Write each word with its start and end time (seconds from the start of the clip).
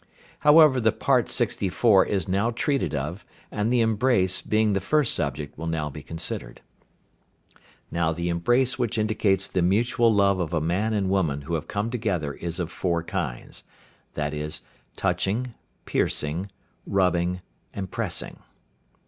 However 0.39 0.81
the 0.81 0.91
part 0.91 1.29
sixty 1.29 1.69
four 1.69 2.03
is 2.03 2.27
now 2.27 2.49
treated 2.49 2.95
of, 2.95 3.23
and 3.51 3.71
the 3.71 3.81
embrace, 3.81 4.41
being 4.41 4.73
the 4.73 4.81
first 4.81 5.13
subject, 5.13 5.55
will 5.59 5.67
now 5.67 5.91
be 5.91 6.01
considered. 6.01 6.61
Now 7.91 8.11
the 8.11 8.27
embrace 8.27 8.79
which 8.79 8.97
indicates 8.97 9.45
the 9.45 9.61
mutual 9.61 10.11
love 10.11 10.39
of 10.39 10.55
a 10.55 10.59
man 10.59 10.93
and 10.93 11.07
woman 11.11 11.41
who 11.43 11.53
have 11.53 11.67
come 11.67 11.91
together 11.91 12.33
is 12.33 12.59
of 12.59 12.71
four 12.71 13.03
kinds, 13.03 13.63
viz.: 14.15 14.61
Touching. 14.95 15.53
Piercing. 15.85 16.49
Rubbing. 16.87 17.41
Pressing. 17.91 18.39